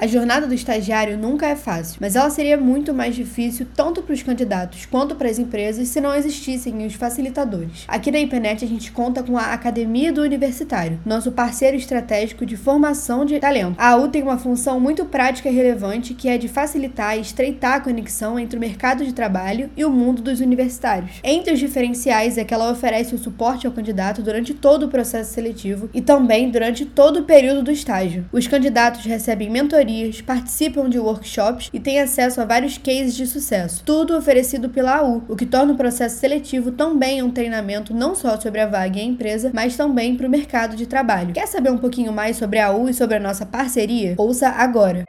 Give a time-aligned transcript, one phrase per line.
[0.00, 4.12] A jornada do estagiário nunca é fácil, mas ela seria muito mais difícil tanto para
[4.12, 7.84] os candidatos quanto para as empresas se não existissem os facilitadores.
[7.88, 12.56] Aqui na IPNET a gente conta com a Academia do Universitário, nosso parceiro estratégico de
[12.56, 13.74] formação de talento.
[13.76, 17.74] A AU tem uma função muito prática e relevante que é de facilitar e estreitar
[17.74, 21.18] a conexão entre o mercado de trabalho e o mundo dos universitários.
[21.24, 25.34] Entre os diferenciais é que ela oferece o suporte ao candidato durante todo o processo
[25.34, 28.26] seletivo e também durante todo o período do estágio.
[28.30, 33.26] Os candidatos recebem mentoria mentorias, participam de workshops e têm acesso a vários cases de
[33.26, 33.82] sucesso.
[33.84, 38.38] Tudo oferecido pela AU, o que torna o processo seletivo também um treinamento não só
[38.38, 41.32] sobre a vaga e a empresa, mas também para o mercado de trabalho.
[41.32, 44.14] Quer saber um pouquinho mais sobre a AU e sobre a nossa parceria?
[44.18, 45.04] Ouça agora!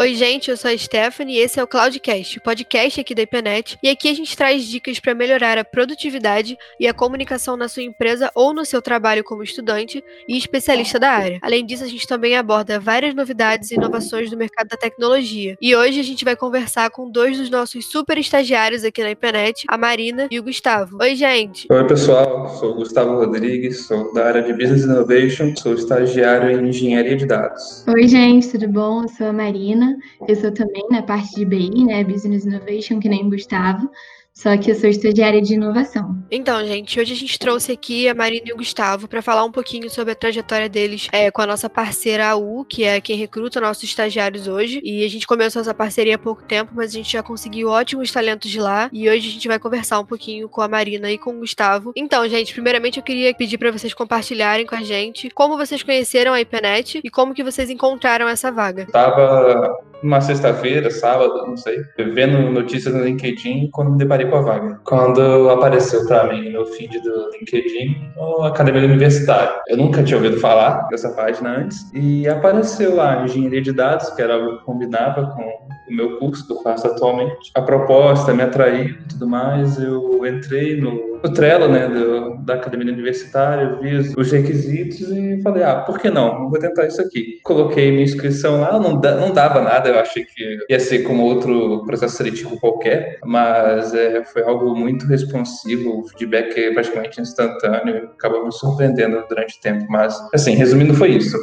[0.00, 3.22] Oi, gente, eu sou a Stephanie e esse é o Cloudcast, o podcast aqui da
[3.22, 3.76] IPNET.
[3.82, 7.82] E aqui a gente traz dicas para melhorar a produtividade e a comunicação na sua
[7.82, 11.40] empresa ou no seu trabalho como estudante e especialista da área.
[11.42, 15.56] Além disso, a gente também aborda várias novidades e inovações do mercado da tecnologia.
[15.60, 19.64] E hoje a gente vai conversar com dois dos nossos super estagiários aqui na IPNET,
[19.66, 20.96] a Marina e o Gustavo.
[21.00, 21.66] Oi, gente.
[21.68, 22.48] Oi, pessoal.
[22.60, 27.26] Sou o Gustavo Rodrigues, sou da área de Business Innovation, sou estagiário em Engenharia de
[27.26, 27.84] Dados.
[27.88, 29.02] Oi, gente, tudo bom?
[29.02, 29.87] Eu sou a Marina.
[30.26, 33.90] Eu sou também na parte de BI, né, Business Innovation, que nem Gustavo.
[34.38, 36.16] Só que eu sou estagiária de inovação.
[36.30, 39.50] Então, gente, hoje a gente trouxe aqui a Marina e o Gustavo para falar um
[39.50, 43.60] pouquinho sobre a trajetória deles é, com a nossa parceira AU, que é quem recruta
[43.60, 44.80] nossos estagiários hoje.
[44.84, 48.12] E a gente começou essa parceria há pouco tempo, mas a gente já conseguiu ótimos
[48.12, 48.88] talentos de lá.
[48.92, 51.92] E hoje a gente vai conversar um pouquinho com a Marina e com o Gustavo.
[51.96, 56.32] Então, gente, primeiramente eu queria pedir para vocês compartilharem com a gente como vocês conheceram
[56.32, 58.86] a IPNET e como que vocês encontraram essa vaga.
[58.86, 64.40] Tava uma sexta-feira, sábado, não sei, vendo notícias no LinkedIn quando me deparei com a
[64.42, 64.80] vaga.
[64.84, 69.60] Quando apareceu para mim no feed do LinkedIn, o Academia Universitária.
[69.68, 74.22] Eu nunca tinha ouvido falar dessa página antes e apareceu lá Engenharia de Dados, que
[74.22, 77.50] era algo que combinava com o meu curso que eu faço atualmente.
[77.54, 82.54] A proposta me atraiu e tudo mais, eu entrei no, no Trello, né, do, da
[82.54, 86.48] Academia Universitária, vi os requisitos e falei, ah, por que não?
[86.50, 87.38] Vou tentar isso aqui.
[87.42, 91.84] Coloquei minha inscrição lá, não, não dava nada, eu achei que ia ser como outro
[91.84, 98.44] processo seletivo qualquer, mas é, foi algo muito responsivo, o feedback é praticamente instantâneo, acabou
[98.44, 101.36] me surpreendendo durante o tempo, mas, assim, resumindo, foi isso.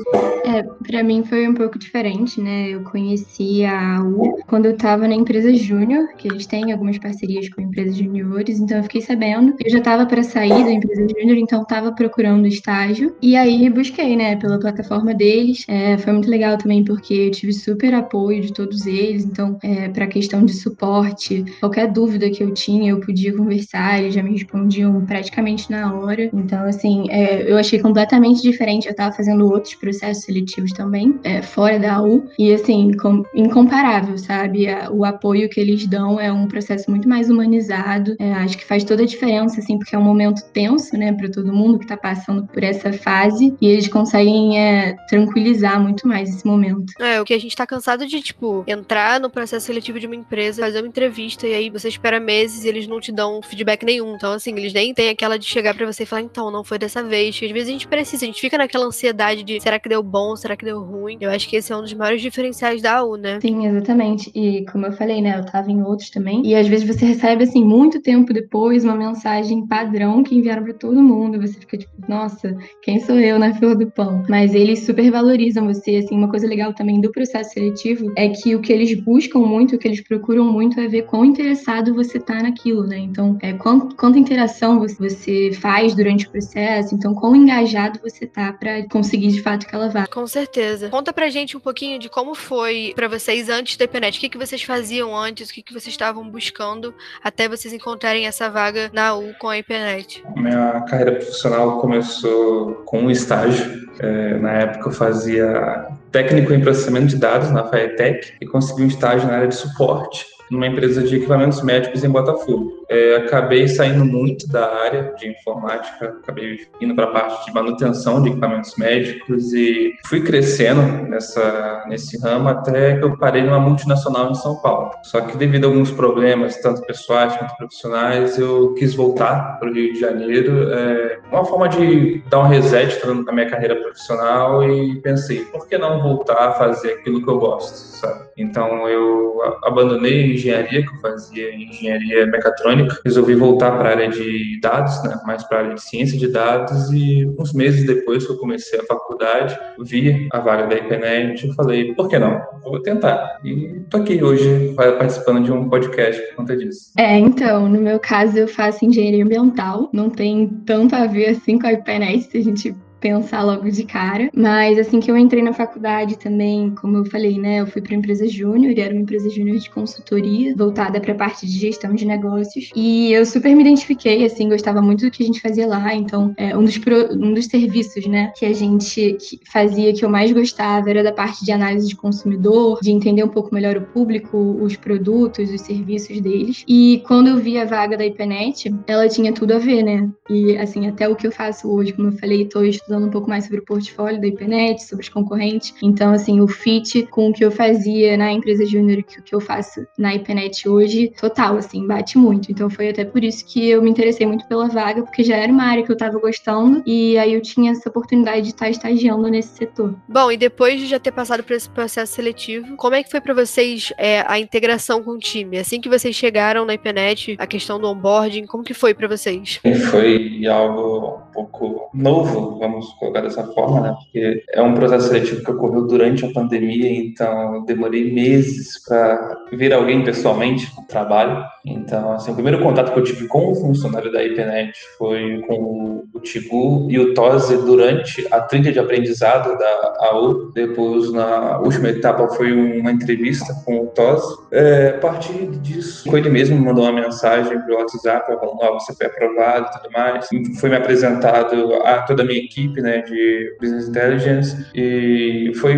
[0.64, 5.16] Para mim foi um pouco diferente, né, eu conheci a U quando eu estava na
[5.16, 9.72] empresa júnior, que eles têm algumas parcerias com empresas juniores, então eu fiquei sabendo, eu
[9.72, 14.36] já estava para sair da empresa júnior, então estava procurando estágio, e aí busquei, né,
[14.36, 18.86] pela plataforma deles, é, foi muito legal também porque eu tive super apoio de todos
[18.86, 24.00] eles, então, é, para questão de suporte, qualquer dúvida que eu tinha, eu podia conversar,
[24.00, 26.30] eles já me respondiam praticamente na hora.
[26.34, 28.86] Então, assim, é, eu achei completamente diferente.
[28.86, 34.18] Eu estava fazendo outros processos seletivos também, é, fora da U, e, assim, com, incomparável,
[34.18, 34.68] sabe?
[34.92, 38.16] O apoio que eles dão é um processo muito mais humanizado.
[38.20, 41.30] É, acho que faz toda a diferença, assim, porque é um momento tenso, né, para
[41.30, 46.30] todo mundo que está passando por essa fase, e eles conseguem é, tranquilizar muito mais
[46.30, 46.94] esse momento.
[47.00, 50.16] É, o que a gente está cansado de, tipo, entrar no processo seletivo de uma
[50.16, 53.84] empresa, fazer uma entrevista, e aí você espera meses e eles não te dão feedback
[53.84, 54.16] nenhum.
[54.16, 56.78] Então, assim, eles nem têm aquela de chegar para você e falar, então, não foi
[56.78, 57.40] dessa vez.
[57.42, 60.35] Às vezes a gente precisa, a gente fica naquela ansiedade de será que deu bom,
[60.36, 61.18] será que deu ruim.
[61.22, 63.40] Eu acho que esse é um dos maiores diferenciais da AU, né?
[63.42, 64.32] Sim, exatamente.
[64.36, 66.46] E como eu falei, né, eu tava em outros também.
[66.46, 70.74] E às vezes você recebe, assim, muito tempo depois, uma mensagem padrão que enviaram para
[70.74, 71.40] todo mundo.
[71.42, 74.24] Você fica tipo, nossa, quem sou eu na fila do pão?
[74.30, 78.56] Mas eles super valorizam você, assim, uma coisa legal também do processo seletivo é que
[78.56, 82.20] o que eles buscam muito, o que eles procuram muito é ver quão interessado você
[82.20, 82.98] tá naquilo, né?
[82.98, 88.54] Então, é, quanto, quanta interação você faz durante o processo, então quão engajado você tá
[88.54, 90.08] para conseguir de fato que ela vá.
[90.26, 90.90] Com certeza.
[90.90, 94.18] Conta pra gente um pouquinho de como foi para vocês antes da IPNET.
[94.18, 98.26] O que, que vocês faziam antes, o que, que vocês estavam buscando até vocês encontrarem
[98.26, 100.24] essa vaga na U com a IPNET?
[100.36, 103.86] Minha carreira profissional começou com um estágio.
[104.00, 108.88] É, na época eu fazia técnico em processamento de dados na Firetech e consegui um
[108.88, 112.85] estágio na área de suporte numa empresa de equipamentos médicos em Botafogo.
[112.90, 118.22] É, acabei saindo muito da área de informática, acabei indo para a parte de manutenção
[118.22, 124.32] de equipamentos médicos e fui crescendo nessa, nesse ramo até que eu parei numa multinacional
[124.32, 124.92] em São Paulo.
[125.04, 129.74] Só que devido a alguns problemas, tanto pessoais quanto profissionais, eu quis voltar para o
[129.74, 130.72] Rio de Janeiro.
[130.72, 135.78] É, uma forma de dar um reset na minha carreira profissional e pensei, por que
[135.78, 138.26] não voltar a fazer aquilo que eu gosto, sabe?
[138.38, 144.60] Então eu abandonei engenharia, que eu fazia engenharia mecatrônica, resolvi voltar para a área de
[144.62, 148.32] dados, né, mais para a área de ciência de dados, e uns meses depois que
[148.32, 152.42] eu comecei a faculdade, vi a vaga da IPNET e falei, por que não?
[152.64, 153.40] Vou tentar.
[153.44, 156.92] E tô aqui hoje participando de um podcast por conta disso.
[156.98, 161.60] É, então, no meu caso eu faço engenharia ambiental, não tem tanto a ver assim
[161.60, 164.30] com a IPNET, se a gente pensar logo de cara.
[164.36, 167.96] Mas assim que eu entrei na faculdade também, como eu falei, né, eu fui para
[167.96, 172.06] empresa júnior, era uma empresa júnior de consultoria, voltada para a parte de gestão de
[172.06, 172.70] negócios.
[172.76, 175.94] E eu super me identifiquei, assim, gostava muito do que a gente fazia lá.
[175.94, 179.18] Então, é, um, dos pro, um dos serviços, né, que a gente
[179.52, 183.30] fazia, que eu mais gostava, era da parte de análise de consumidor, de entender um
[183.30, 186.64] pouco melhor o público, os produtos, os serviços deles.
[186.68, 190.10] E quando eu vi a vaga da IPNET, ela tinha tudo a ver, né?
[190.30, 193.28] E, assim, até o que eu faço hoje, como eu falei, estou estudando um pouco
[193.28, 195.74] mais sobre o portfólio da IPNET, sobre os concorrentes.
[195.82, 199.34] Então, assim, o fit com o que eu fazia na empresa júnior que o que
[199.34, 202.52] eu faço na IPNET hoje, total, assim, bate muito.
[202.52, 205.52] Então, foi até por isso que eu me interessei muito pela vaga, porque já era
[205.52, 209.28] uma área que eu estava gostando e aí eu tinha essa oportunidade de estar estagiando
[209.28, 209.96] nesse setor.
[210.08, 213.20] Bom, e depois de já ter passado por esse processo seletivo, como é que foi
[213.20, 215.58] para vocês é, a integração com o time?
[215.58, 219.60] Assim que vocês chegaram na IPNET, a questão do onboarding, como que foi para vocês?
[219.90, 223.96] Foi algo um pouco novo, vamos vamos colocar dessa forma, né?
[224.04, 229.74] Porque é um processo seletivo que ocorreu durante a pandemia, então demorei meses para ver
[229.74, 231.44] alguém pessoalmente no trabalho.
[231.66, 236.04] Então, assim, o primeiro contato que eu tive com o funcionário da IPNET foi com
[236.14, 240.52] o Tibu e o Tose durante a trilha de aprendizado da AU.
[240.52, 244.38] Depois, na última etapa, foi uma entrevista com o Tose.
[244.52, 248.94] É, a partir disso, ele mesmo me mandou uma mensagem pelo WhatsApp, falando, oh, você
[248.94, 250.28] foi aprovado e tudo mais.
[250.60, 255.78] Foi me apresentado a toda a minha equipe, né, de Business Intelligence, e foi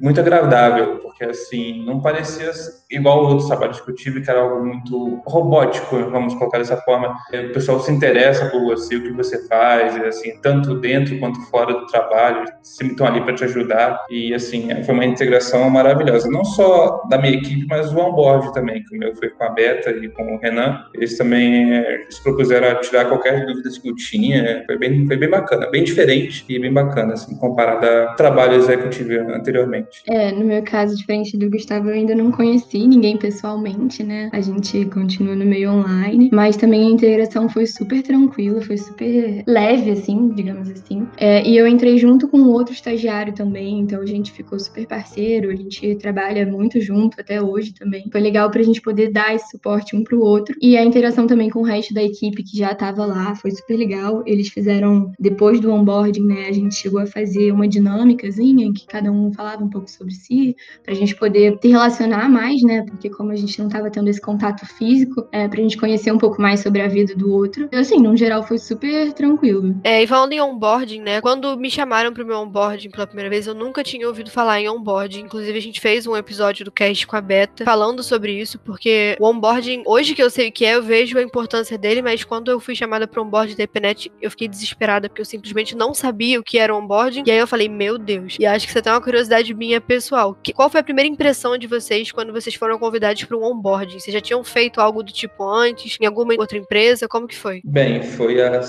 [0.00, 2.50] muito agradável, porque, assim, não parecia
[2.96, 7.16] igual outros trabalhos que eu tive, que era algo muito robótico, vamos colocar dessa forma.
[7.32, 11.72] O pessoal se interessa por você, o que você faz, assim, tanto dentro quanto fora
[11.72, 14.04] do trabalho, sempre estão ali para te ajudar.
[14.10, 16.30] E, assim, foi uma integração maravilhosa.
[16.30, 19.50] Não só da minha equipe, mas o onboard também, que o meu foi com a
[19.50, 20.84] Beta e com o Renan.
[20.94, 24.64] Eles também é, se propuseram a tirar qualquer dúvida que eu tinha.
[24.66, 29.12] Foi bem, foi bem bacana, bem diferente e bem bacana, assim, comparado ao trabalho executivo
[29.32, 30.02] anteriormente.
[30.08, 34.30] É, no meu caso, diferente do Gustavo, eu ainda não conheci ninguém pessoalmente, né?
[34.32, 39.44] A gente continua no meio online, mas também a integração foi super tranquila, foi super
[39.46, 41.06] leve, assim, digamos assim.
[41.16, 45.50] É, e eu entrei junto com outro estagiário também, então a gente ficou super parceiro,
[45.50, 48.08] a gente trabalha muito junto até hoje também.
[48.10, 50.54] Foi legal pra gente poder dar esse suporte um pro outro.
[50.60, 53.76] E a interação também com o resto da equipe que já tava lá foi super
[53.76, 54.22] legal.
[54.26, 58.86] Eles fizeram, depois do onboarding, né, a gente chegou a fazer uma dinâmicazinha em que
[58.86, 62.73] cada um falava um pouco sobre si, pra gente poder se relacionar mais, né?
[62.74, 62.84] Né?
[62.88, 66.18] Porque como a gente não estava tendo esse contato físico, é, pra gente conhecer um
[66.18, 67.64] pouco mais sobre a vida do outro.
[67.64, 69.74] Então, assim, no geral foi super tranquilo.
[69.84, 71.20] É, e falando em onboarding, né?
[71.20, 74.68] Quando me chamaram pro meu onboarding pela primeira vez, eu nunca tinha ouvido falar em
[74.68, 75.20] onboarding.
[75.20, 79.16] Inclusive, a gente fez um episódio do cast com a Beta falando sobre isso, porque
[79.20, 82.24] o onboarding, hoje que eu sei o que é, eu vejo a importância dele, mas
[82.24, 85.94] quando eu fui chamada pro onboarding da EPNET, eu fiquei desesperada, porque eu simplesmente não
[85.94, 87.22] sabia o que era onboarding.
[87.26, 88.36] E aí eu falei, meu Deus.
[88.38, 90.36] E acho que você tem uma curiosidade minha pessoal.
[90.42, 93.98] Que, qual foi a primeira impressão de vocês quando vocês foram convidados para um onboarding?
[93.98, 97.08] Vocês já tinham feito algo do tipo antes, em alguma outra empresa?
[97.08, 97.60] Como que foi?
[97.64, 98.60] Bem, foi a,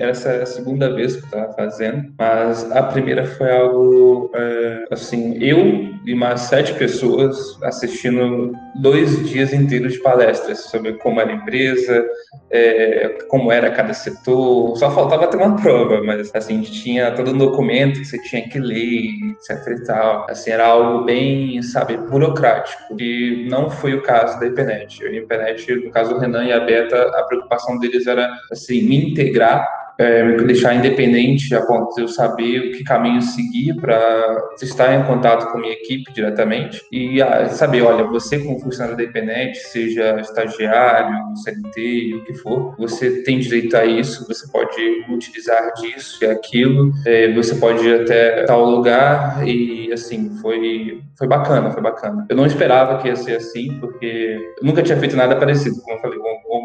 [0.00, 4.84] essa é a segunda vez que eu estava fazendo, mas a primeira foi algo, é,
[4.90, 11.30] assim, eu e mais sete pessoas assistindo dois dias inteiros de palestras sobre como era
[11.30, 12.04] a empresa,
[12.50, 14.76] é, como era cada setor.
[14.76, 18.58] Só faltava ter uma prova, mas assim, tinha todo um documento que você tinha que
[18.58, 20.26] ler, etc e tal.
[20.28, 25.04] Assim, era algo bem, sabe, burocrático, que não foi o caso da IPNET.
[25.04, 29.10] A IPNET, no caso do Renan e a Beta, a preocupação deles era, assim, me
[29.10, 34.50] integrar é, me deixar independente a ponto de eu saber o que caminho seguir para
[34.60, 39.04] estar em contato com a minha equipe diretamente e ah, saber, olha, você como funcionário
[39.04, 45.72] IPNET, seja estagiário, CLT, o que for, você tem direito a isso, você pode utilizar
[45.74, 51.70] disso e aquilo, é, você pode ir até tal lugar e assim, foi, foi bacana,
[51.70, 52.26] foi bacana.
[52.28, 55.96] Eu não esperava que ia ser assim, porque eu nunca tinha feito nada parecido, como
[55.96, 56.18] eu falei,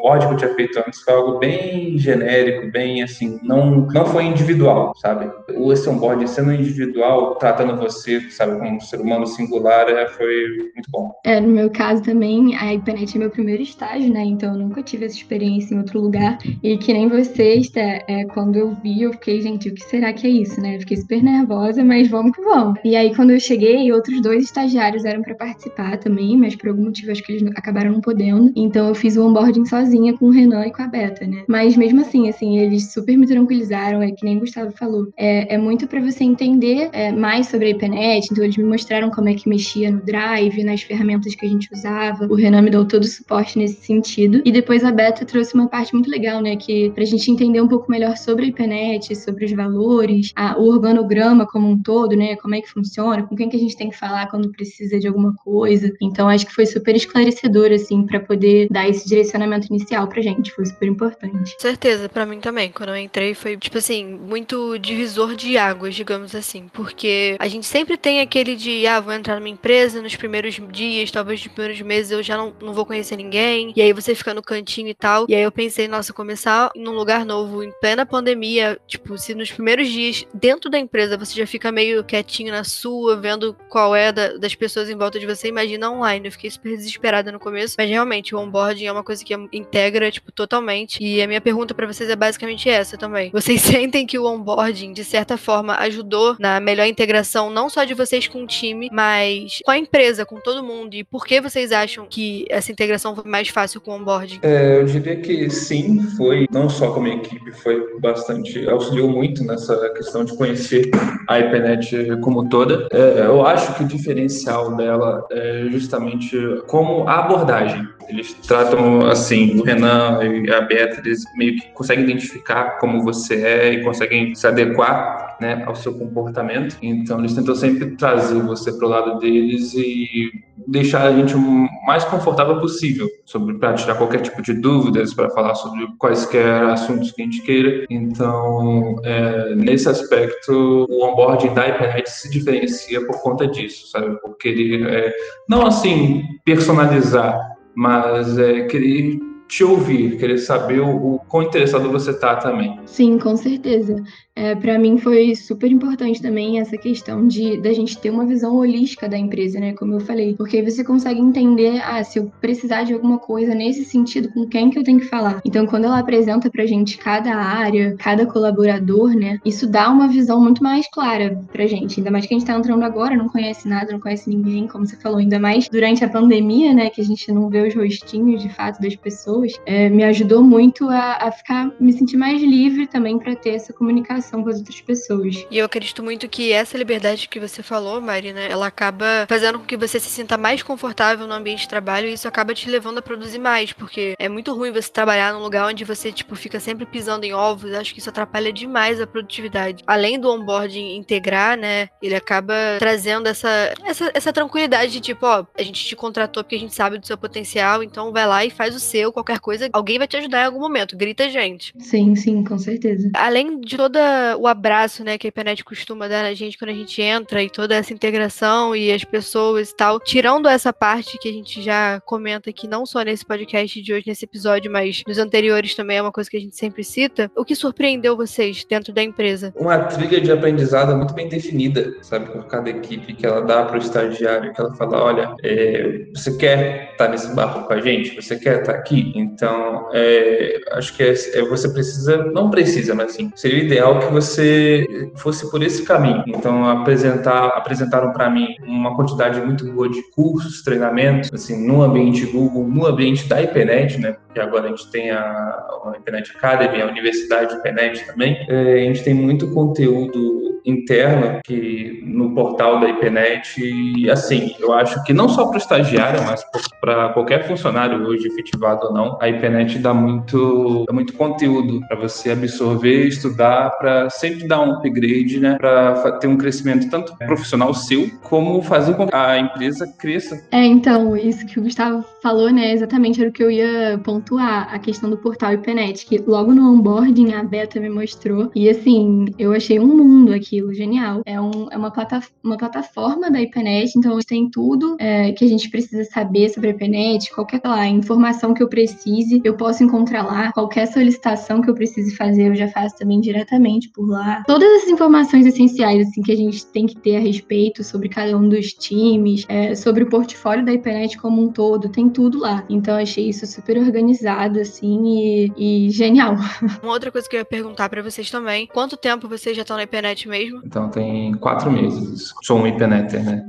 [0.04, 4.26] o que eu tinha feito antes foi algo bem genérico, bem assim, não, não foi
[4.26, 5.30] individual, sabe?
[5.56, 10.72] O esse onboard sendo individual, tratando você, sabe, como um ser humano singular, é, foi
[10.74, 11.12] muito bom.
[11.24, 14.24] É, no meu caso também, a IPNET é meu primeiro estágio, né?
[14.24, 16.38] Então eu nunca tive essa experiência em outro lugar.
[16.64, 20.14] E que nem vocês, é, é, quando eu vi, eu fiquei, gente, o que será
[20.14, 20.76] que é isso, né?
[20.76, 22.80] Eu fiquei super nervosa, mas vamos que vamos.
[22.84, 26.86] E aí, quando eu cheguei, outros dois estagiários eram para participar também, mas por algum
[26.86, 28.52] motivo acho que eles acabaram não podendo.
[28.56, 31.44] Então eu fiz o onboarding sozinha com o Renan e com a Beta, né?
[31.48, 35.08] Mas mesmo assim, assim, eles super me tranquilizaram, é que nem o Gustavo falou.
[35.18, 39.10] É, é muito para você entender é, mais sobre a IPNET, então eles me mostraram
[39.10, 42.26] como é que mexia no Drive, nas ferramentas que a gente usava.
[42.26, 44.42] O Renan me deu todo o suporte nesse sentido.
[44.46, 46.56] E depois a Beta trouxe uma parte muito legal, né?
[46.56, 50.68] Que pra gente entender um pouco melhor sobre a IPNET, sobre os valores, a, o
[50.70, 52.36] organograma como um todo, né?
[52.36, 55.08] Como é que funciona, com quem que a gente tem que falar quando precisa de
[55.08, 55.92] alguma coisa.
[56.02, 60.52] Então acho que foi super esclarecedor, assim, para poder dar esse direcionamento inicial pra gente.
[60.52, 61.56] Foi super importante.
[61.60, 62.72] Certeza, para mim também.
[62.72, 66.68] Quando eu entrei foi, tipo assim, muito divisor de águas, digamos assim.
[66.74, 71.12] Porque a gente sempre tem aquele de, ah, vou entrar numa empresa nos primeiros dias,
[71.12, 73.74] talvez nos primeiros meses eu já não, não vou conhecer ninguém.
[73.76, 75.26] E aí você fica no cantinho e tal.
[75.28, 79.52] E aí eu pensei, nossa, começar num lugar novo, em plena pandemia, tipo, se nos
[79.52, 84.12] primeiros dias, dentro da empresa, você já fica meio quietinho na sua, vendo qual é
[84.12, 86.28] da, das pessoas em volta de você, imagina online.
[86.28, 87.76] Eu fiquei super desesperada no começo.
[87.78, 89.34] Mas realmente, o onboarding é uma coisa que
[89.70, 91.04] integra, tipo, totalmente.
[91.04, 93.30] E a minha pergunta para vocês é basicamente essa também.
[93.32, 97.94] Vocês sentem que o onboarding, de certa forma, ajudou na melhor integração, não só de
[97.94, 100.96] vocês com o time, mas com a empresa, com todo mundo?
[100.96, 104.40] E por que vocês acham que essa integração foi mais fácil com o onboarding?
[104.42, 106.48] É, eu diria que sim, foi.
[106.52, 108.68] Não só como equipe, foi bastante.
[108.68, 110.90] auxiliou muito nessa questão de conhecer
[111.28, 112.88] a IPNET como toda.
[112.92, 116.36] É, eu acho que o diferencial dela é justamente
[116.68, 117.88] como a abordagem.
[118.10, 123.36] Eles tratam assim, o Renan e a Beatriz, eles meio que conseguem identificar como você
[123.36, 126.78] é e conseguem se adequar né, ao seu comportamento.
[126.82, 130.30] Então, eles tentam sempre trazer você para o lado deles e
[130.68, 135.30] deixar a gente o mais confortável possível sobre para tirar qualquer tipo de dúvidas, para
[135.30, 137.86] falar sobre quaisquer assuntos que a gente queira.
[137.90, 144.20] Então, é, nesse aspecto, o onboarding da IPNet se diferencia por conta disso, sabe?
[144.22, 145.14] Por querer, é,
[145.48, 147.40] não assim, personalizar,
[147.76, 152.80] mas é, querer te ouvir, querer saber o, o quão interessado você está também.
[152.86, 153.96] Sim, com certeza.
[154.40, 158.56] É, para mim foi super importante também essa questão de da gente ter uma visão
[158.56, 159.74] holística da empresa, né?
[159.74, 163.54] Como eu falei, porque aí você consegue entender, ah, se eu precisar de alguma coisa
[163.54, 165.42] nesse sentido, com quem que eu tenho que falar.
[165.44, 169.40] Então, quando ela apresenta pra gente cada área, cada colaborador, né?
[169.44, 172.00] Isso dá uma visão muito mais clara pra gente.
[172.00, 174.88] Ainda mais que a gente tá entrando agora, não conhece nada, não conhece ninguém, como
[174.88, 176.90] você falou, ainda mais durante a pandemia, né?
[176.90, 179.60] Que a gente não vê os rostinhos de fato das pessoas.
[179.66, 183.74] É, me ajudou muito a, a ficar, me sentir mais livre também para ter essa
[183.74, 185.46] comunicação com as outras pessoas.
[185.50, 189.66] E eu acredito muito que essa liberdade que você falou, Marina, ela acaba fazendo com
[189.66, 193.00] que você se sinta mais confortável no ambiente de trabalho e isso acaba te levando
[193.00, 196.60] a produzir mais, porque é muito ruim você trabalhar num lugar onde você, tipo, fica
[196.60, 197.74] sempre pisando em ovos.
[197.74, 199.84] Acho que isso atrapalha demais a produtividade.
[199.86, 205.46] Além do onboarding integrar, né, ele acaba trazendo essa, essa, essa tranquilidade de, tipo, ó,
[205.58, 208.50] a gente te contratou porque a gente sabe do seu potencial, então vai lá e
[208.50, 211.74] faz o seu, qualquer coisa, alguém vai te ajudar em algum momento, grita a gente.
[211.80, 213.10] Sim, sim, com certeza.
[213.14, 216.74] Além de toda o abraço, né, que a internet costuma dar na gente quando a
[216.74, 221.30] gente entra e toda essa integração e as pessoas e tal, tirando essa parte que
[221.30, 225.18] a gente já comenta aqui, não só nesse podcast de hoje, nesse episódio, mas nos
[225.18, 228.94] anteriores também é uma coisa que a gente sempre cita, o que surpreendeu vocês dentro
[228.94, 229.54] da empresa?
[229.56, 233.76] Uma trilha de aprendizado muito bem definida, sabe, por cada equipe que ela dá para
[233.76, 237.82] o estagiário, que ela fala, olha, é, você quer estar tá nesse barco com a
[237.82, 238.16] gente?
[238.16, 239.12] Você quer estar tá aqui?
[239.16, 244.12] Então, é, acho que é, é, você precisa, não precisa, mas assim, seria ideal que
[244.12, 246.24] você fosse por esse caminho.
[246.28, 252.26] Então, apresentar, apresentaram para mim uma quantidade muito boa de cursos, treinamentos, assim, no ambiente
[252.26, 254.16] Google, no ambiente da IPNET, né?
[254.26, 258.46] Porque agora a gente tem a, a IPNET Academy, a Universidade IPNET também.
[258.48, 264.74] É, a gente tem muito conteúdo interno que no portal da IPNET e, assim, eu
[264.74, 266.44] acho que não só para o estagiário, mas
[266.82, 271.98] para qualquer funcionário hoje, efetivado ou não, a IPNET dá muito, dá muito conteúdo para
[271.98, 275.58] você absorver, estudar, para sempre dar um upgrade, né?
[275.58, 280.42] Para ter um crescimento tanto profissional seu, como fazer com que a empresa cresça.
[280.52, 284.74] É, então, isso que o Gustavo falou, né, exatamente era o que eu ia pontuar,
[284.74, 288.52] a questão do portal IPNET, que logo no onboarding a Beta me mostrou.
[288.56, 291.22] E assim, eu achei um mundo aquilo, genial.
[291.26, 295.48] É, um, é uma, plata, uma plataforma da IPNET, então tem tudo é, que a
[295.48, 300.24] gente precisa saber sobre a IPNET, qualquer lá, informação que eu precise, eu posso encontrar
[300.24, 300.52] lá.
[300.52, 304.44] Qualquer solicitação que eu precise fazer, eu já faço também diretamente por lá.
[304.48, 308.36] Todas essas informações essenciais, assim, que a gente tem que ter a respeito sobre cada
[308.36, 312.66] um dos times, é, sobre o portfólio da IPNET como um todo, tem tudo lá.
[312.70, 316.36] Então, achei isso super organizado, assim, e, e genial.
[316.82, 319.78] Uma outra coisa que eu ia perguntar para vocês também, quanto tempo vocês já estão
[319.78, 320.39] na IPNET mesmo?
[320.64, 322.34] Então, tem quatro meses.
[322.44, 323.46] Sou um IPNETer, né?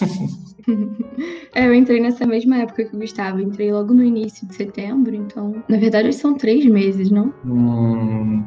[1.54, 3.40] é, eu entrei nessa mesma época que o Gustavo.
[3.40, 5.62] Entrei logo no início de setembro, então.
[5.68, 7.32] Na verdade, são três meses, não?
[7.44, 8.44] Hum,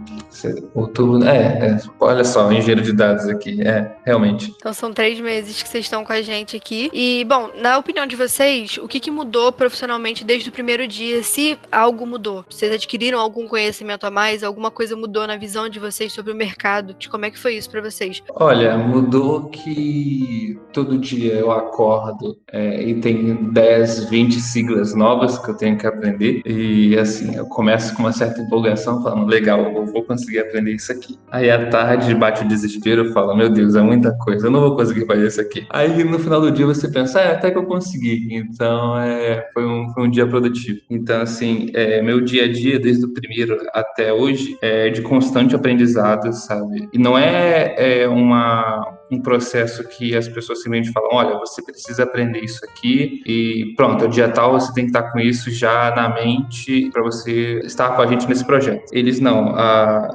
[0.74, 1.24] outubro.
[1.24, 3.62] É, é, olha só, engenheiro de dados aqui.
[3.62, 4.54] É, realmente.
[4.56, 6.90] Então são três meses que vocês estão com a gente aqui.
[6.94, 11.24] E, bom, na opinião de vocês, o que, que mudou profissionalmente desde o primeiro dia?
[11.24, 12.46] Se algo mudou?
[12.50, 14.44] Vocês adquiriram algum conhecimento a mais?
[14.44, 16.94] Alguma coisa mudou na visão de vocês sobre o mercado?
[16.94, 18.22] De como é que foi isso para vocês?
[18.36, 22.03] Olha, mudou que todo dia eu acordo
[22.52, 26.42] é, e tem 10, 20 siglas novas que eu tenho que aprender.
[26.46, 30.92] E assim, eu começo com uma certa empolgação, falando, legal, eu vou conseguir aprender isso
[30.92, 31.18] aqui.
[31.32, 34.62] Aí à tarde bate o desespero, eu falo, meu Deus, é muita coisa, eu não
[34.62, 35.66] vou conseguir fazer isso aqui.
[35.70, 38.28] Aí no final do dia você pensa, é, até que eu consegui.
[38.32, 40.80] Então é, foi, um, foi um dia produtivo.
[40.90, 45.56] Então, assim, é, meu dia a dia, desde o primeiro até hoje, é de constante
[45.56, 46.88] aprendizado, sabe?
[46.94, 52.04] E não é, é uma um processo que as pessoas simplesmente falam, olha, você precisa
[52.04, 55.94] aprender isso aqui e pronto, o dia tal você tem que estar com isso já
[55.96, 58.86] na mente para você estar com a gente nesse projeto.
[58.92, 59.56] Eles não,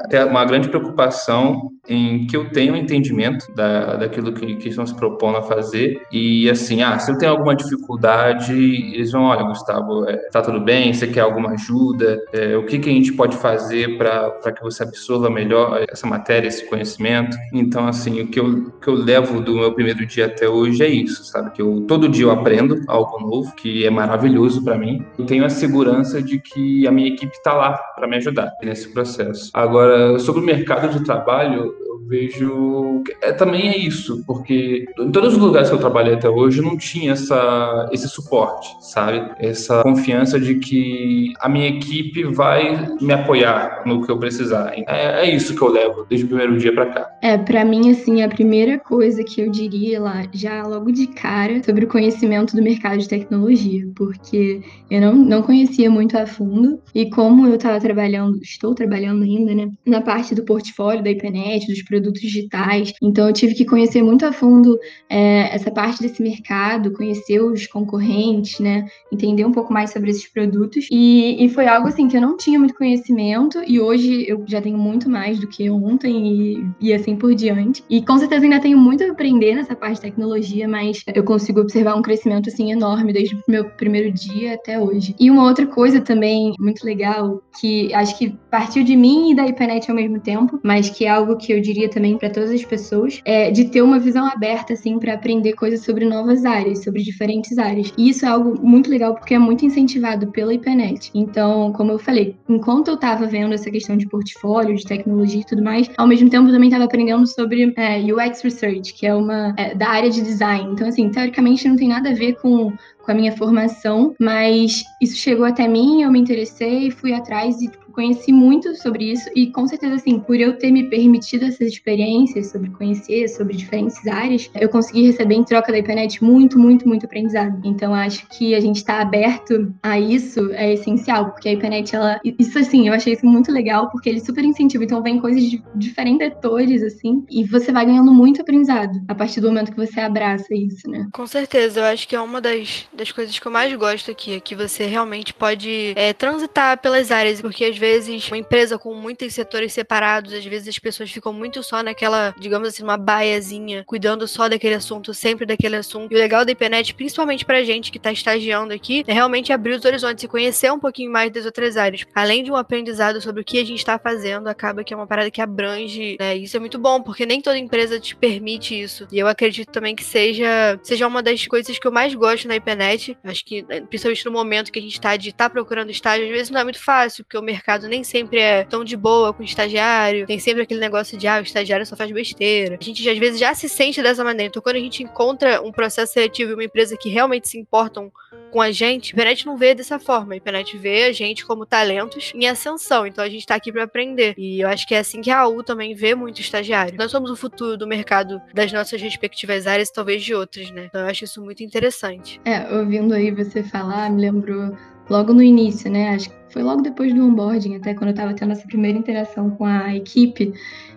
[0.08, 4.86] tem uma grande preocupação em que eu tenha um entendimento da, daquilo que, que estão
[4.86, 9.42] se propondo a fazer e assim, ah, se eu tenho alguma dificuldade, eles vão, olha,
[9.44, 13.12] Gustavo, é, tá tudo bem, você quer alguma ajuda, é, o que, que a gente
[13.12, 17.36] pode fazer para que você absorva melhor essa matéria, esse conhecimento.
[17.52, 20.88] Então, assim, o que eu, que eu levo do meu primeiro dia até hoje é
[20.88, 21.50] isso, sabe?
[21.52, 25.04] Que eu todo dia eu aprendo algo novo, que é maravilhoso para mim.
[25.18, 28.92] Eu tenho a segurança de que a minha equipe está lá para me ajudar nesse
[28.92, 29.50] processo.
[29.54, 31.74] Agora, sobre o mercado de trabalho,
[32.08, 36.58] vejo é também é isso, porque em todos os lugares que eu trabalhei até hoje
[36.58, 39.30] eu não tinha essa esse suporte, sabe?
[39.38, 44.72] Essa confiança de que a minha equipe vai me apoiar no que eu precisar.
[44.74, 47.10] É, é isso que eu levo desde o primeiro dia para cá.
[47.22, 51.62] É, para mim assim, a primeira coisa que eu diria lá já logo de cara
[51.62, 56.80] sobre o conhecimento do mercado de tecnologia, porque eu não, não conhecia muito a fundo
[56.94, 61.66] e como eu estava trabalhando, estou trabalhando ainda, né, na parte do portfólio da IPNET,
[61.66, 62.92] dos produtos digitais.
[63.02, 64.78] Então, eu tive que conhecer muito a fundo
[65.08, 68.86] é, essa parte desse mercado, conhecer os concorrentes, né?
[69.12, 70.86] Entender um pouco mais sobre esses produtos.
[70.90, 74.60] E, e foi algo assim que eu não tinha muito conhecimento e hoje eu já
[74.60, 77.82] tenho muito mais do que ontem e, e assim por diante.
[77.88, 81.60] E com certeza ainda tenho muito a aprender nessa parte de tecnologia, mas eu consigo
[81.60, 85.14] observar um crescimento assim enorme desde o meu primeiro dia até hoje.
[85.18, 89.46] E uma outra coisa também muito legal que acho que partiu de mim e da
[89.46, 92.64] IPNET ao mesmo tempo, mas que é algo que eu diria também para todas as
[92.64, 97.02] pessoas, é de ter uma visão aberta, assim, para aprender coisas sobre novas áreas, sobre
[97.02, 97.92] diferentes áreas.
[97.96, 101.10] E isso é algo muito legal porque é muito incentivado pela IPNET.
[101.14, 105.46] Então, como eu falei, enquanto eu estava vendo essa questão de portfólio, de tecnologia e
[105.46, 109.14] tudo mais, ao mesmo tempo eu também estava aprendendo sobre é, UX Research, que é
[109.14, 110.72] uma é, da área de design.
[110.72, 112.72] Então, assim, teoricamente não tem nada a ver com
[113.08, 117.68] com a minha formação, mas isso chegou até mim, eu me interessei, fui atrás e
[117.68, 121.66] tipo, conheci muito sobre isso e com certeza assim, por eu ter me permitido essas
[121.66, 126.86] experiências sobre conhecer sobre diferentes áreas, eu consegui receber em troca da internet muito, muito,
[126.86, 127.60] muito aprendizado.
[127.64, 132.20] Então acho que a gente está aberto a isso é essencial, porque a internet ela
[132.22, 135.60] isso assim, eu achei isso muito legal porque ele super incentiva, então vem coisas de
[135.74, 139.98] diferentes atores assim, e você vai ganhando muito aprendizado a partir do momento que você
[139.98, 141.08] abraça isso, né?
[141.12, 144.34] Com certeza, eu acho que é uma das, das coisas que eu mais gosto aqui,
[144.34, 148.92] é que você realmente pode é, transitar pelas áreas, porque às vezes uma empresa com
[148.92, 153.84] muitos setores separados, às vezes as pessoas ficam muito só naquela, digamos assim, uma baiazinha,
[153.86, 156.12] cuidando só daquele assunto, sempre daquele assunto.
[156.12, 159.74] E o legal da IPNET, principalmente pra gente que tá estagiando aqui, é realmente abrir
[159.74, 162.04] os horizontes e conhecer um pouquinho mais das outras áreas.
[162.12, 165.06] Além de um aprendizado sobre o que a gente tá fazendo, acaba que é uma
[165.06, 166.36] parada que abrange, né?
[166.36, 169.06] Isso é muito bom, porque nem toda empresa te permite isso.
[169.12, 172.56] E eu acredito também que seja, seja uma das coisas que eu mais gosto na
[172.56, 173.18] IPNET IPNET.
[173.24, 176.24] Acho que, né, principalmente no momento que a gente está de estar tá procurando estágio,
[176.24, 179.32] às vezes não é muito fácil, porque o mercado nem sempre é tão de boa
[179.32, 180.26] com o estagiário.
[180.26, 182.78] Tem sempre aquele negócio de, ah, o estagiário só faz besteira.
[182.80, 184.48] A gente, às vezes, já se sente dessa maneira.
[184.48, 188.10] Então, quando a gente encontra um processo seletivo e uma empresa que realmente se importam
[188.50, 190.34] com a gente, a internet não vê dessa forma.
[190.34, 193.06] A internet vê a gente como talentos em ascensão.
[193.06, 194.34] Então a gente tá aqui para aprender.
[194.36, 196.96] E eu acho que é assim que a AU também vê muito estagiário.
[196.96, 200.86] Nós somos o futuro do mercado das nossas respectivas áreas, talvez de outras, né?
[200.86, 202.40] Então eu acho isso muito interessante.
[202.44, 204.76] É, ouvindo aí você falar, me lembrou
[205.08, 206.10] logo no início, né?
[206.10, 209.50] Acho que foi logo depois do onboarding, até quando eu estava tendo essa primeira interação
[209.50, 210.52] com a equipe,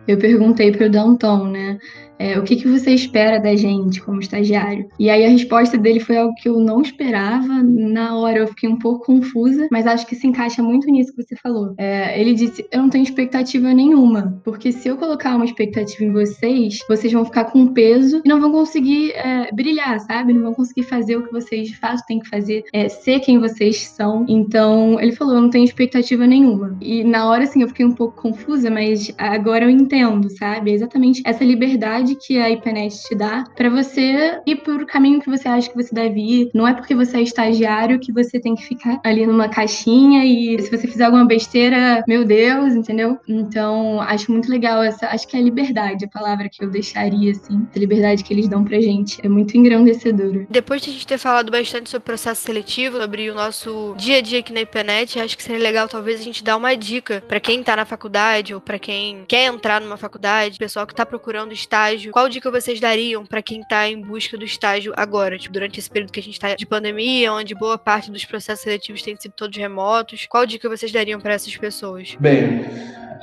[0.08, 1.78] eu perguntei para o Danton, né?
[2.22, 4.88] É, o que, que você espera da gente como estagiário?
[5.00, 7.64] E aí a resposta dele foi algo que eu não esperava.
[7.64, 11.24] Na hora eu fiquei um pouco confusa, mas acho que se encaixa muito nisso que
[11.24, 11.74] você falou.
[11.80, 16.12] É, ele disse: Eu não tenho expectativa nenhuma, porque se eu colocar uma expectativa em
[16.12, 20.32] vocês, vocês vão ficar com peso e não vão conseguir é, brilhar, sabe?
[20.32, 23.40] Não vão conseguir fazer o que vocês de fato têm que fazer, é, ser quem
[23.40, 24.26] vocês são.
[24.28, 26.78] Então ele falou: Eu não tenho expectativa nenhuma.
[26.80, 30.70] E na hora, assim, eu fiquei um pouco confusa, mas agora eu entendo, sabe?
[30.70, 35.22] É exatamente essa liberdade liberdade que a IPNET te dá para você ir por caminho
[35.22, 36.52] que você acha que você deve ir.
[36.54, 40.62] Não é porque você é estagiário que você tem que ficar ali numa caixinha e
[40.62, 43.20] se você fizer alguma besteira, meu Deus, entendeu?
[43.28, 47.68] Então, acho muito legal essa, acho que é liberdade, a palavra que eu deixaria assim,
[47.76, 49.20] a liberdade que eles dão pra gente.
[49.24, 50.46] É muito engrandecedora.
[50.50, 54.18] Depois de a gente ter falado bastante sobre o processo seletivo, sobre o nosso dia
[54.18, 57.24] a dia aqui na IPNET, acho que seria legal talvez a gente dar uma dica
[57.28, 61.06] para quem tá na faculdade ou para quem quer entrar numa faculdade, pessoal que tá
[61.06, 65.38] procurando estágio estágio, qual dica vocês dariam para quem está em busca do estágio agora,
[65.38, 68.64] tipo, durante esse período que a gente está de pandemia, onde boa parte dos processos
[68.64, 70.26] seletivos têm sido todos remotos?
[70.28, 72.16] Qual dica vocês dariam para essas pessoas?
[72.20, 72.66] Bem,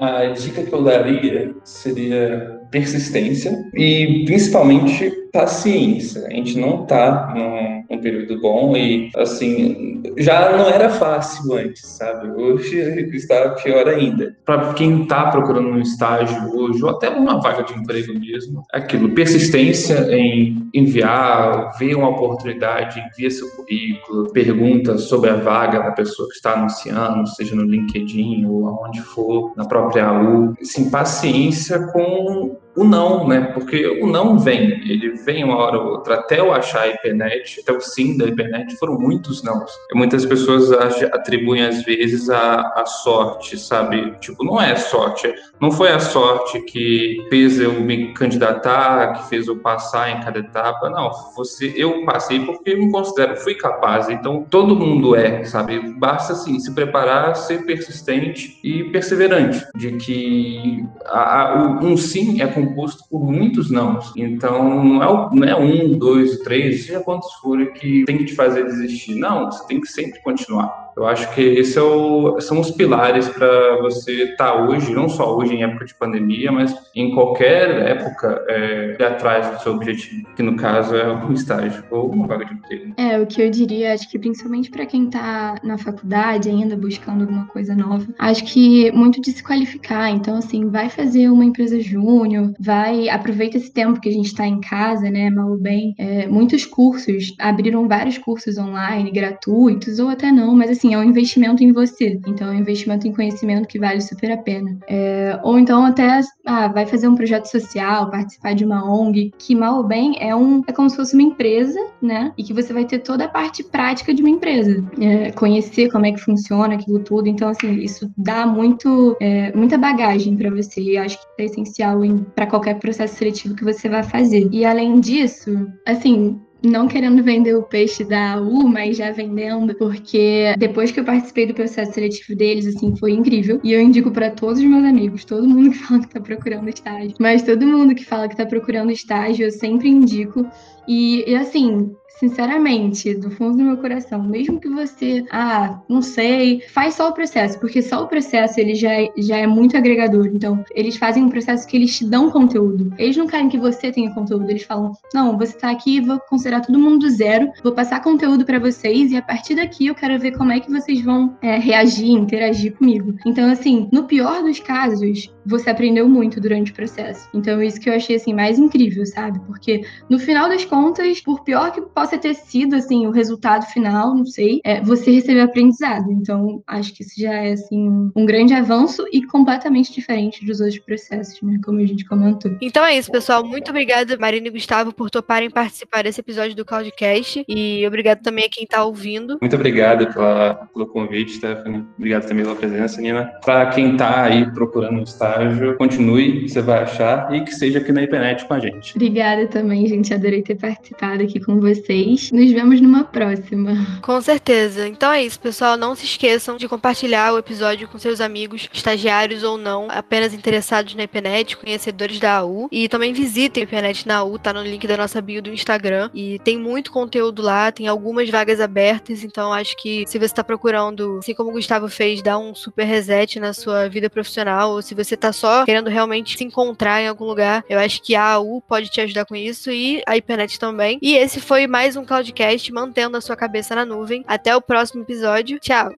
[0.00, 6.26] a dica que eu daria seria persistência e principalmente paciência.
[6.26, 12.28] A gente não está num, período bom e, assim, já não era fácil antes, sabe?
[12.31, 12.78] Hoje
[13.14, 14.37] está pior ainda.
[14.44, 19.14] Para quem está procurando um estágio hoje, ou até uma vaga de emprego mesmo, aquilo,
[19.14, 26.28] persistência em enviar, ver uma oportunidade, envia seu currículo, pergunta sobre a vaga da pessoa
[26.28, 30.54] que está anunciando, seja no LinkedIn ou aonde for, na própria AU.
[30.61, 33.41] Assim, paciência com o não, né?
[33.53, 36.14] Porque o não vem, ele vem uma hora ou outra.
[36.14, 39.67] Até eu achar a IPNET, até o sim da IPNET, foram muitos não.
[39.95, 44.14] Muitas pessoas atribuem, às vezes, a, a sorte, sabe?
[44.21, 45.35] Tipo, não é sorte.
[45.61, 50.38] Não foi a sorte que fez eu me candidatar, que fez eu passar em cada
[50.38, 50.88] etapa.
[50.88, 54.09] Não, você, eu passei porque eu me considero, fui capaz.
[54.09, 55.81] Então, todo mundo é, sabe?
[55.95, 59.67] Basta, assim, se preparar, ser persistente e perseverante.
[59.75, 63.98] De que a, a, um sim é com composto por muitos não.
[64.16, 68.35] Então, não é, não é um, dois, três, seja quantos forem que tem que te
[68.35, 69.14] fazer desistir.
[69.14, 70.88] Não, você tem que sempre continuar.
[70.99, 75.37] Eu acho que esse é são os pilares para você estar tá hoje, não só
[75.37, 80.43] hoje em época de pandemia, mas em qualquer época é, atrás do seu objetivo, que
[80.43, 82.95] no caso é um estágio ou uma vaga de emprego.
[82.97, 87.21] É, o que eu diria, acho que principalmente para quem está na faculdade ainda buscando
[87.23, 90.11] alguma coisa nova, acho que muito de se qualificar.
[90.11, 94.45] Então, assim, vai fazer uma empresa júnior, vai, aproveita esse tempo que a gente está
[94.45, 95.95] em casa, né, mal ou bem.
[95.97, 100.98] É, muitos cursos, abriram vários cursos online, gratuitos ou até não, mas assim, assim, é
[100.98, 102.20] um investimento em você.
[102.27, 104.77] Então, é um investimento em conhecimento que vale super a pena.
[104.88, 109.55] É, ou então até ah, vai fazer um projeto social, participar de uma ONG, que
[109.55, 112.33] mal ou bem é um é como se fosse uma empresa, né?
[112.37, 116.07] E que você vai ter toda a parte prática de uma empresa, é, conhecer como
[116.07, 117.29] é que funciona aquilo tudo.
[117.29, 120.81] Então, assim, isso dá muito é, muita bagagem para você.
[120.81, 122.01] E acho que é essencial
[122.35, 124.48] para qualquer processo seletivo que você vai fazer.
[124.53, 130.55] E além disso, assim, não querendo vender o peixe da U, mas já vendendo, porque
[130.59, 133.61] depois que eu participei do processo seletivo deles, assim, foi incrível.
[133.62, 136.68] E eu indico para todos os meus amigos, todo mundo que fala que tá procurando
[136.68, 140.47] estágio, mas todo mundo que fala que tá procurando estágio, eu sempre indico.
[140.87, 146.61] E, e assim, sinceramente, do fundo do meu coração, mesmo que você, ah, não sei,
[146.68, 150.26] faz só o processo, porque só o processo ele já é, já é muito agregador.
[150.26, 152.92] Então, eles fazem um processo que eles te dão conteúdo.
[152.98, 156.61] Eles não querem que você tenha conteúdo, eles falam: "Não, você tá aqui, vou considerar
[156.61, 160.18] todo mundo do zero, vou passar conteúdo para vocês e a partir daqui eu quero
[160.18, 163.14] ver como é que vocês vão é, reagir, interagir comigo".
[163.24, 167.29] Então, assim, no pior dos casos, você aprendeu muito durante o processo.
[167.33, 169.41] Então, isso que eu achei assim mais incrível, sabe?
[169.47, 174.15] Porque no final das contas, por pior que possa ter sido assim o resultado final,
[174.15, 176.11] não sei, é, você recebeu aprendizado.
[176.11, 180.79] Então, acho que isso já é assim um grande avanço e completamente diferente dos outros
[180.79, 181.59] processos, né?
[181.65, 182.57] Como a gente comentou.
[182.61, 183.45] Então é isso, pessoal.
[183.45, 187.45] Muito obrigada, Marina e Gustavo, por toparem participar desse episódio do Cloudcast.
[187.49, 189.39] E obrigado também a quem está ouvindo.
[189.41, 191.85] Muito obrigado pela, pelo convite, Stephanie.
[191.97, 193.27] Obrigado também pela presença, Nina.
[193.45, 195.05] Para quem está aí procurando um
[195.38, 198.92] estágio, continue, você vai achar, e que seja aqui na internet com a gente.
[198.96, 200.12] Obrigada também, gente.
[200.12, 202.31] Adorei ter participado aqui com vocês.
[202.33, 204.01] Nos vemos numa próxima.
[204.03, 204.88] Com certeza.
[204.88, 205.77] Então é isso, pessoal.
[205.77, 210.94] Não se esqueçam de compartilhar o episódio com seus amigos, estagiários ou não, apenas interessados
[210.94, 212.68] na IPNET, conhecedores da AU.
[212.72, 216.11] E também visitem a IPNET na AU, tá no link da nossa bio do Instagram.
[216.14, 220.44] E tem muito conteúdo lá, tem algumas vagas abertas, então acho que se você está
[220.44, 224.83] procurando, assim como o Gustavo fez, dar um super reset na sua vida profissional, ou
[224.83, 228.33] se você tá só querendo realmente se encontrar em algum lugar, eu acho que a
[228.33, 230.99] AU pode te ajudar com isso e a IPNET também.
[231.03, 234.25] E esse foi mais um Cloudcast, mantendo a sua cabeça na nuvem.
[234.27, 235.59] Até o próximo episódio.
[235.59, 235.93] Tchau!